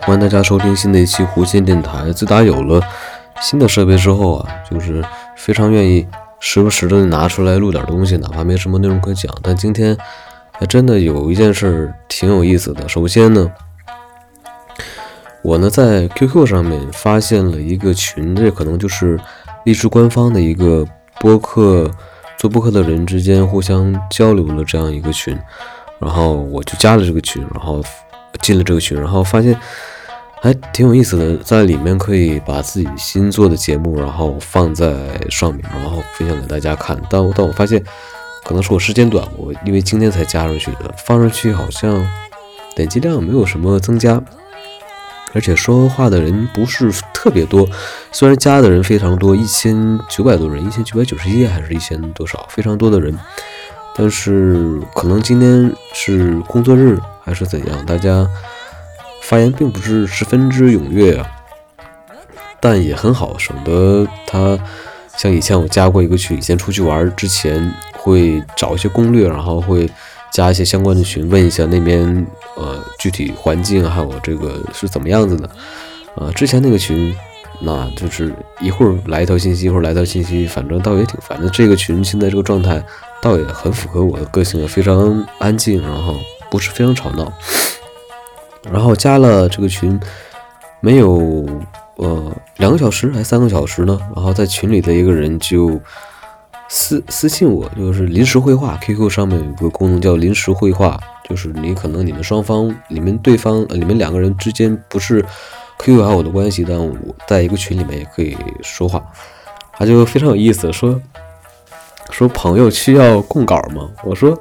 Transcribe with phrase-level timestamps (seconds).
[0.00, 2.12] 欢迎大家收听新的一期弧线电台。
[2.12, 2.80] 自打有了
[3.40, 5.04] 新的设备之后啊，就是
[5.36, 6.06] 非常愿意
[6.40, 9.32] 时不时的拿出来录点东西，哪怕没什么内容可讲。
[9.42, 9.96] 但今天
[10.50, 12.88] 还真的有一件事挺有意思的。
[12.88, 13.50] 首先呢，
[15.42, 19.18] 我呢在 QQ 上面发现了一个群，这可能就是
[19.64, 20.86] 荔枝官方的一个
[21.20, 21.90] 播客
[22.38, 25.38] 做播客的人之间互相交流的这样一个群，
[26.00, 27.82] 然后我就加了这个群，然后。
[28.42, 29.58] 进了这个群，然后发现
[30.42, 34.92] 还挺有意思的，在里面可以把自己新做的节目，然后放在
[35.30, 37.00] 上面，然后分享给大家看。
[37.08, 37.80] 但但我发现，
[38.44, 42.04] 可能是我时间短，我因为今天才加上去的，放上去好像
[42.74, 44.20] 点击量没有什么增加，
[45.32, 47.64] 而且说话的人不是特别多。
[48.10, 53.16] 虽然加的人非常多，一千九百多人，一千九百九十一还是一千多少，非常多的人，
[53.94, 56.98] 但是可能今天是工作日。
[57.24, 57.86] 还是怎样？
[57.86, 58.28] 大家
[59.22, 61.26] 发言并不是十分之踊跃啊，
[62.60, 64.58] 但也很好，省得他
[65.16, 69.88] 像以前我加过一个群，以前出去玩之前会找一些攻略，然后会
[70.32, 75.48] 加一些相关的群，问一下那边呃具体环境还有这个是怎么样子的
[76.16, 76.30] 啊。
[76.34, 77.14] 之前那个群，
[77.60, 81.48] 那就是一会儿来一条信息，一会儿来一条信息，反正倒也挺烦的。
[81.50, 82.82] 这个群现在这个状态
[83.20, 86.16] 倒也很符合我的个性，非常安静，然后。
[86.52, 87.32] 不是非常吵闹，
[88.70, 89.98] 然后加了这个群，
[90.80, 91.46] 没有
[91.96, 95.80] 呃两个小时还三个小时呢，然后在群里的一个人就
[96.68, 105.24] 私私信我，就是临时会话，QQ 上面有一个功能叫临时会话，就是你可能你们双方你们对方你们两个人之间不是
[105.78, 106.94] QQ 好友的关系，但我
[107.26, 109.02] 在一个群里面也可以说话，
[109.72, 111.00] 他就非常有意思，说
[112.10, 113.88] 说朋友需要供稿吗？
[114.04, 114.38] 我说。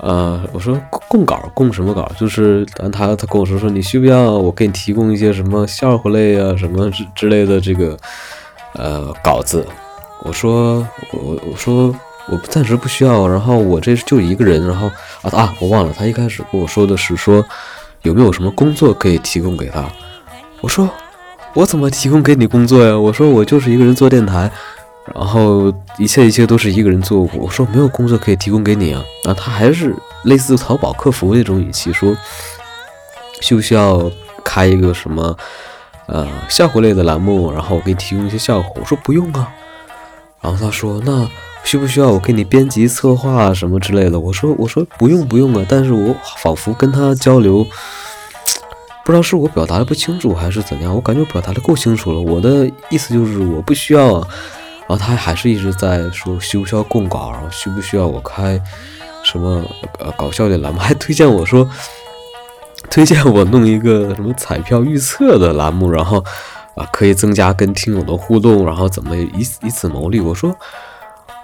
[0.00, 0.78] 呃，我说
[1.14, 2.10] 供稿供什么稿？
[2.18, 7.96] 就是他他跟我说说你需不需要我给你提供一些什么笑话类啊什么之之类的这个
[8.72, 9.64] 呃稿子？
[10.24, 11.94] 我说我我说
[12.28, 13.28] 我暂时不需要。
[13.28, 14.66] 然后我这就一个人。
[14.66, 14.88] 然后
[15.22, 17.44] 啊啊，我忘了，他一开始跟我说的是说
[18.02, 19.88] 有没有什么工作可以提供给他？
[20.62, 20.90] 我说
[21.52, 22.98] 我怎么提供给你工作呀？
[22.98, 24.50] 我说我就是一个人做电台。
[25.14, 32.14] 然后一切一切都是一个人做，我说没有工作可以提供给你啊，啊，他还是类似淘宝客服那种语气说，
[33.40, 34.10] 需不需要
[34.44, 35.36] 开一个什么
[36.06, 39.52] 呃笑话类的栏目，然后我给你提供一些笑话，我说不用啊，
[40.40, 41.28] 然后他说那
[41.62, 47.64] 需不需要我给你编辑策划什么之类的，我说我说不用不用啊，但是我仿佛跟他交流，
[49.04, 54.28] 不知道是我表达的不清楚还是怎样，我感觉我表达的够清楚了，我的意思就是我不需要啊。
[54.86, 58.60] 然后他还是一直在说需不需要供稿，然后需不需要我开
[59.34, 59.62] 什么
[59.98, 61.68] 呃搞笑的栏目， 还推荐我说
[62.88, 66.24] 推荐我弄一个什么彩票预测的栏目，然后
[66.76, 69.28] 啊可以增加跟听友的互动，然后怎么以
[69.62, 70.20] 以此牟利？
[70.20, 70.56] 我说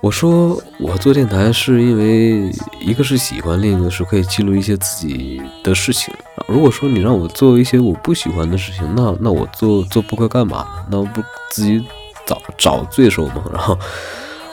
[0.00, 2.50] 我说我做电台是因为
[2.80, 6.14] 一个是喜欢，另一个是可以记录一些自己的事情。
[6.46, 10.66] 如果说你让我做一些我不喜欢的事情，那那我做做播客干嘛？
[10.88, 11.20] 那不
[11.50, 11.84] 自己。
[12.24, 13.76] 找找罪受吗， 然后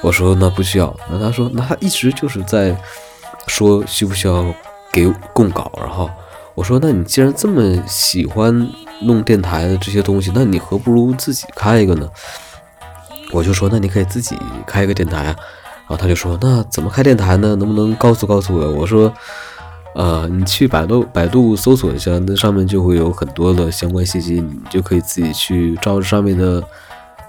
[0.01, 2.75] 我说那不需要，那他说那他一直就是在
[3.47, 4.45] 说需不需要
[4.91, 6.09] 给供稿，然后
[6.55, 8.69] 我说那你既然这么喜欢
[9.01, 12.09] 弄电台的这些东西，那你何不如自己开一个呢？
[13.31, 15.35] 我就说那你可以自己开一个电台啊，
[15.87, 17.55] 然后他就说那怎么开电台呢？
[17.55, 18.71] 能不能告诉告诉我？
[18.71, 19.11] 我说
[19.95, 26.63] 呃，你去百度百度搜索一下，那上面就会有很多的相关信息，你就可以自己去照着上面的。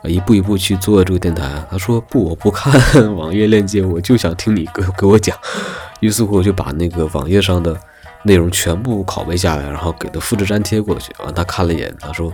[0.04, 1.62] 一步一步去做这个电台。
[1.70, 2.72] 他说不，我不看
[3.14, 5.36] 网页链接，我就想听你给给我讲。
[6.00, 7.78] 于是乎，我就把那个网页上的
[8.22, 11.12] 内容全部拷贝下来，然后给他复制粘贴过去。
[11.24, 12.32] 完，他看了一眼，他说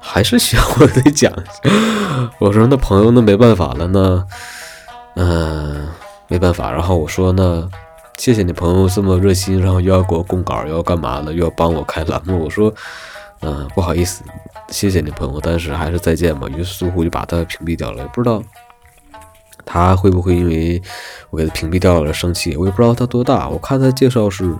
[0.00, 1.32] 还是需要我得讲。
[2.38, 4.26] 我说那朋友，那没办法了，那
[5.16, 5.88] 嗯，
[6.28, 6.70] 没办法。
[6.70, 7.68] 然后我说那
[8.16, 12.44] 谢谢你朋友这么热心，然后又要给我供稿，又要干嘛的，又要帮我开栏目。
[12.44, 12.72] 我说。
[13.46, 14.22] 嗯，不好意思，
[14.70, 16.48] 谢谢你朋友，但是还是再见吧。
[16.56, 18.42] 于是乎就把他屏蔽掉了，也不知道
[19.64, 20.80] 他会不会因为
[21.30, 22.56] 我给他屏蔽掉了生气。
[22.56, 24.54] 我也不知道他多大，我看他介绍是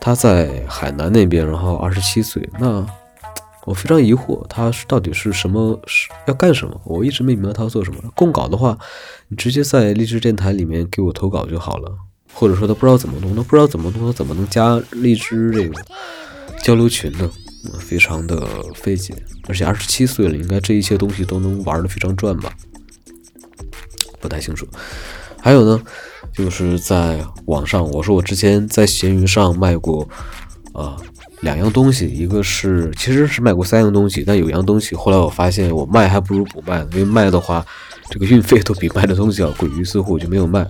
[0.00, 2.48] 他在海南那边，然后二十七岁。
[2.58, 2.84] 那
[3.64, 6.80] 我非常疑惑，他是到底是什么是要干什么？
[6.84, 7.98] 我一直没明白他要做什么。
[8.14, 8.78] 供稿的话，
[9.28, 11.90] 你直接在励志电台里面给我投稿就好了，
[12.34, 15.82] 或者说他不知道怎么弄，他不知道怎么弄，他怎么能加荔枝这个
[16.62, 17.30] 交流群呢？
[17.78, 19.14] 非常的费解，
[19.48, 22.52] 而且二十七岁了，应该这一切东西都能玩的非常转吧？
[24.24, 24.66] 不太清楚。
[25.38, 25.78] 还有呢，
[26.32, 30.08] 就是在网上，我说我之前在闲鱼上卖过
[30.72, 30.96] 啊
[31.42, 37.62] 两样东西，一个是其实是卖过三样东西，但有样东西后来我发现我卖还不如不卖，因为卖的话
[38.08, 40.66] 这个运费都比卖的东西要贵，于是乎我就没有卖。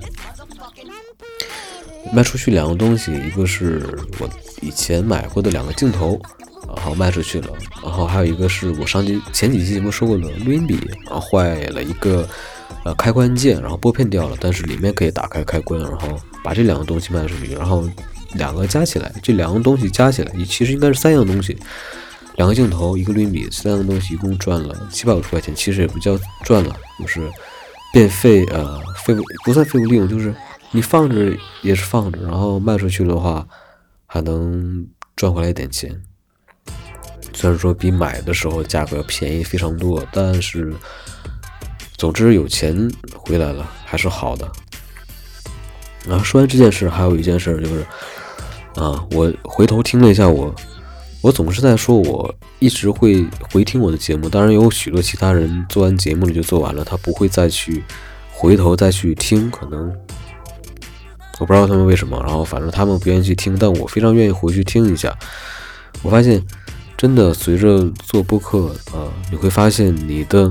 [2.12, 3.80] 卖出去两样东西，一个是
[4.18, 4.28] 我
[4.60, 6.20] 以前买过的两个镜头，
[6.66, 7.48] 然后卖出去了，
[7.82, 12.28] 然后还有一个是我上期前几期节目说过的录音笔，然后坏了一个
[12.84, 17.88] 呃开关键，然后拨片掉了，但是里面可以打开开关，然后把这两个东西卖出去，然后
[18.34, 21.58] 两个加起来，这两样东西加起来，其实应该是三样东西，
[22.36, 27.20] 两个镜头，一个录音笔，三样东西一共赚了七百五十块钱，其实也不叫赚了，就是
[27.92, 30.34] 变废呃废物不算废物利用，就是。
[30.76, 31.32] 你放着
[31.62, 33.46] 也是放着，然后卖出去的话，
[34.06, 34.84] 还能
[35.14, 36.02] 赚回来一点钱。
[37.32, 40.74] 虽然说比买的时候价格便宜非常多，但是
[42.04, 42.86] 总之有钱
[43.16, 44.46] 回来了还是好的。
[46.06, 47.80] 然后说完这件事，还有一件事就是，
[48.74, 50.54] 啊，我回头听了一下我，
[51.22, 57.82] 我总是在说我一直会回听我的节目，当然有许多其他人做完节目了就做完了，他不会再去
[58.30, 59.90] 回头再去听，可能。
[61.38, 65.16] 我不知道他们为什么，然后反正他们不愿意去听，但我非常愿意回去听一下。
[66.02, 66.44] 我发现，
[66.98, 70.50] 真的随着做播客啊，你会发现你的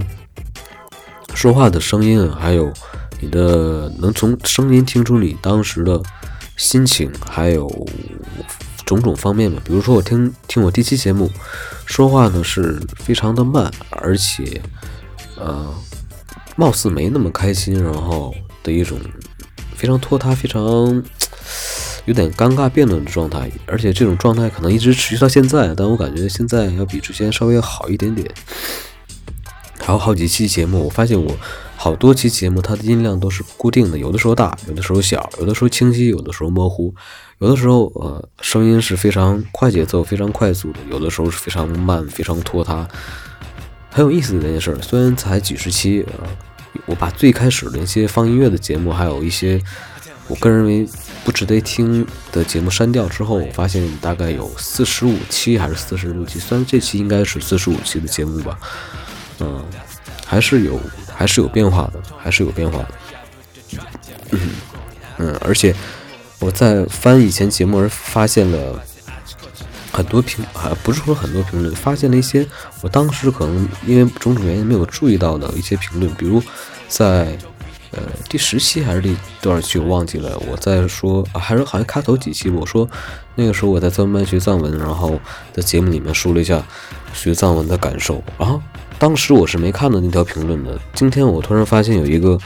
[1.33, 2.71] 说话的声音，还有
[3.19, 6.01] 你的能从声音听出你当时的
[6.57, 7.67] 心情，还有
[8.85, 9.59] 种种方面嘛。
[9.63, 11.29] 比如说我听听我第一期节目，
[11.85, 14.61] 说话呢是非常的慢，而且
[15.37, 15.73] 呃，
[16.55, 18.99] 貌似没那么开心，然后的一种。
[19.75, 20.61] 非常拖沓，非常
[22.05, 25.75] 有点尴尬辩论的状态，而且这种状态可能一直持续到现在。
[25.75, 28.25] 但我感觉现在要比之前稍微好一点点。
[29.85, 31.35] 还有好几期节目，我发现我
[31.75, 36.95] 好多期节目它的音量都是固定的，有的时候大，有的时候小，有的时候清晰，有的时候模糊，
[37.39, 42.87] 有的时候呃声音是非常快节奏、非常快速的，有的时候是非常慢、非常拖沓。
[43.89, 46.23] 很有意思的一件事，虽然才几十期啊。
[46.87, 49.61] 我把最开始的一些放音乐的节目，还有一些
[50.27, 50.89] 我个人认为
[51.23, 58.57] 不值得听的节目删掉之后，我发现大概有四十五期还是四十六期，虽然这期应该是四十五期的节目吧，
[59.39, 59.63] 嗯，
[60.25, 60.79] 还是有
[61.13, 62.87] 还是有变化的，还是有变化的，
[64.31, 64.39] 嗯
[65.17, 65.75] 嗯，而且
[66.39, 68.83] 我在翻以前节目而发现了。
[69.95, 72.43] 很多评啊，不是说很多评论，发现了一些
[72.81, 76.41] 我当时可能因为种种原因没有注意到的一些评论，比如
[76.87, 77.37] 在
[77.91, 82.89] 呃第十期还是第多少期我忘记了，我在说还是好像开头几期我说
[83.35, 85.19] 那个时候我在专门学藏文，然后
[85.53, 86.65] 在节目里面说了一下
[87.13, 88.59] 学藏文的感受，然后
[88.99, 92.37] 当时我是没看到那条评论的，今天我突然发现有一个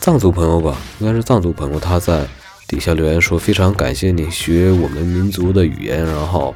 [0.00, 2.26] 藏族朋友吧，应该是藏族朋友，他在
[2.66, 6.54] 底下留言说非常感谢你学我们民族的语言，然后。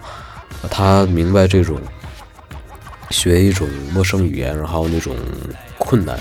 [0.69, 1.79] 他明白这种
[3.11, 5.15] 学一种陌生语言，然后那种
[5.79, 6.19] 困难，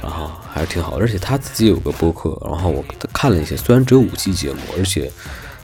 [0.00, 0.96] 然后还是挺好。
[0.96, 5.10] 而且他自己有个播客，然后我看了一下，虽然只有五期节目，而且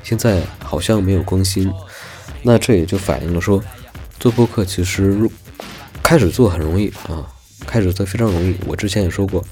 [0.02, 1.70] 现在好像没有更新。
[2.42, 3.62] 那这也就反映了说，
[4.18, 5.30] 做播客其实
[6.02, 7.26] 开始做很容易啊，
[7.66, 8.56] 开始做非常容易。
[8.66, 9.44] 我之前也说过，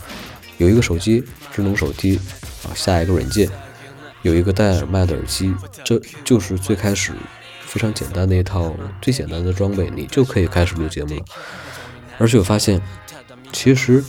[0.57, 2.19] 有一个手机，智能手机
[2.64, 3.49] 啊，下一个软件，
[4.23, 7.12] 有一个戴耳麦的耳机，这就是最开始。
[7.64, 11.25] 非常简单的一套最简单的装备，你就可以开始录节目了。
[12.17, 12.81] 而且我发现，
[13.52, 14.02] 其实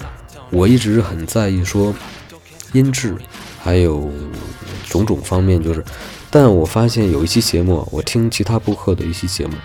[0.49, 1.93] 我一直很在意说
[2.71, 3.13] 音质，
[3.61, 4.09] 还有
[4.87, 5.83] 种种方面，就是，
[6.31, 9.55] 但我发现有一期节目，我听其他播客的一期节目，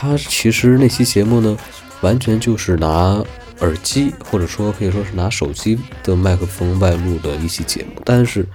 [0.00, 1.54] 他其实那期节目呢，
[2.00, 3.22] 完全就是拿
[3.60, 8.46] 耳机，或者说可以说是拿手机的麦克风外录的一期节目，但是。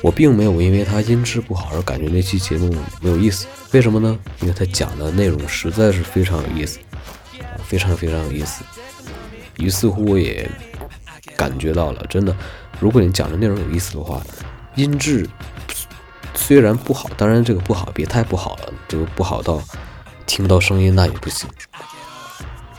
[0.00, 4.18] 我并没有因为他音质不好而感觉那期节目没有意思，为什么呢？
[4.40, 6.80] 因为他讲的内容实在是非常有意思，
[7.64, 8.64] 非常非常有意思。
[9.58, 10.50] 于是乎，我也
[11.36, 12.36] 感觉到了，真的，
[12.80, 14.20] 如果你讲的内容有意思的话，
[14.74, 15.24] 音质
[16.34, 19.62] 虽然不好，当然这个不好别太不好了，这个不好到
[20.26, 21.48] 听到声音那也不行，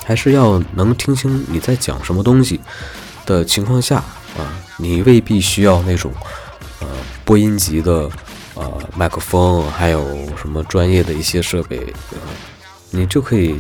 [0.04, 2.60] 还是要能听清你在讲什么东西
[3.26, 3.98] 的情况下
[4.38, 6.12] 啊，你未必需要那种。
[6.80, 6.90] 呃，
[7.24, 8.10] 播音级的
[8.56, 10.04] 呃麦克风，还有
[10.36, 11.78] 什么专业的一些设备，
[12.12, 12.18] 呃，
[12.90, 13.58] 你就可以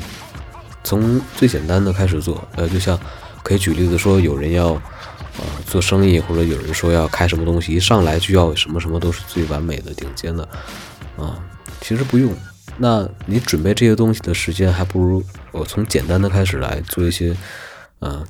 [0.83, 2.45] 从最简单的开始做。
[2.57, 2.99] 呃，就像
[3.41, 4.71] 可以举例子说，有人要
[5.37, 10.43] 呃做生意，或者有人说要开什么东西，一上来就要什么什么都是最完美的、顶尖的
[11.17, 11.39] 啊，
[11.79, 12.35] 其实不用。
[12.77, 17.35] 那你准备这些东西的时间，还不如我从简单的开始来做一些，
[17.99, 18.25] 嗯。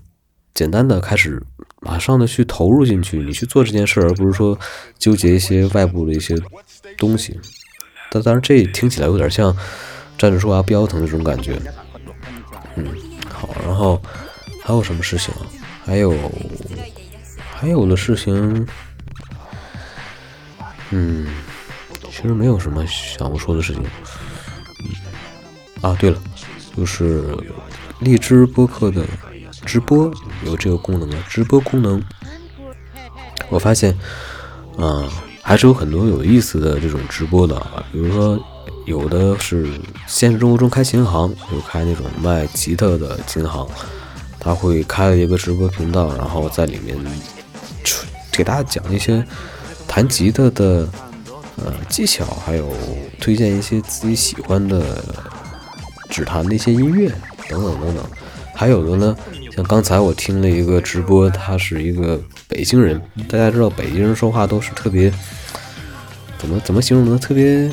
[0.53, 1.41] 简单的开始，
[1.81, 4.55] 马上的去投入进去，你去做这件事，而不是说
[4.99, 6.37] 纠结一些外部的一些
[6.95, 7.39] 东西。
[8.11, 9.57] 但当然这听起来有点像
[10.15, 11.59] 站着说话不腰疼的那种感觉。
[12.75, 12.85] 嗯，
[13.33, 13.99] 好，然后
[14.61, 15.33] 还有什么事情？
[15.83, 16.15] 还有
[17.51, 18.67] 还有的事情，
[20.91, 21.25] 嗯，
[22.11, 23.83] 其实没有什么想不说的事情。
[25.83, 26.17] 啊，对了，
[26.77, 27.37] 就是
[27.99, 29.05] 荔枝播客的
[29.65, 30.09] 直播
[30.45, 32.01] 有这个功能啊直播功能，
[33.49, 33.93] 我发现，
[34.77, 35.05] 啊，
[35.41, 38.39] 还是有很多有意思的这种直播的啊，比如说
[38.85, 39.67] 有的是
[40.07, 43.67] 现实生活中开琴行，就开那种卖吉他的琴行，
[44.39, 46.97] 他会开了一个直播频道，然后在里面
[48.31, 49.21] 给大家讲一些
[49.85, 50.87] 弹吉他的
[51.57, 52.73] 呃技巧，还有
[53.19, 55.03] 推荐一些自己喜欢的。
[56.13, 57.09] 指弹那些音乐
[57.49, 58.05] 等等等等，
[58.53, 59.17] 还有的呢，
[59.51, 63.01] 像刚才我听了一个直播，他是一个北京人。
[63.27, 65.11] 大家知道北京人说话都是特别，
[66.37, 67.17] 怎么怎么形容呢？
[67.17, 67.67] 特别，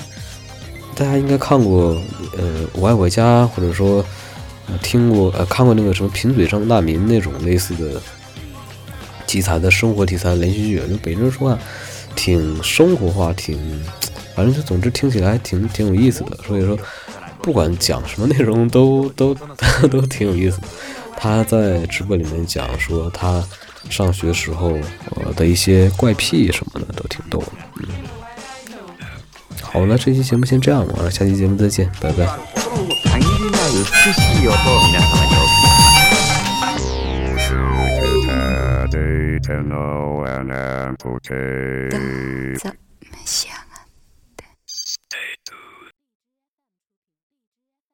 [0.95, 2.03] 大家应该看过
[2.39, 4.03] 呃《我爱我家》，或者说
[4.81, 8.01] 听过呃看过那个什么贫嘴张大民那种类似的
[9.27, 10.83] 题材的生活题材连续剧。
[10.89, 11.59] 就北京人说话
[12.17, 13.59] 挺生活化，挺
[14.35, 16.39] 反正就总之听起来挺挺有意思的。
[16.49, 16.79] 所以说。
[17.43, 19.35] 不管讲什么内容， 都都
[19.91, 20.69] 都挺有意思的。
[21.17, 23.45] 他在直播里面讲说他
[23.91, 24.79] 上学时候
[25.17, 27.53] 呃的一些怪癖什么的，都挺逗的。
[27.77, 27.89] 嗯，
[29.61, 32.27] 好了，这期节目先这样吧，下期节目再见，拜拜。